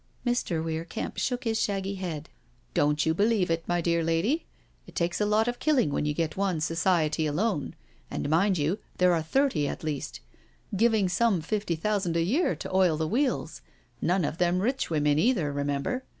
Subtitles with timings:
[0.25, 0.63] Mr.
[0.63, 2.27] Weir Kemp shook his shaggy head."
[2.73, 4.45] Don't you believe it, my dear lady I
[4.87, 7.75] It takes a lot of killing when you get one Society alone—
[8.09, 10.19] and, mind you, there are thirty at least—
[10.75, 13.61] giving some fifty thousand a year to oil the wheels;
[14.01, 16.03] none of them rich women either, remember.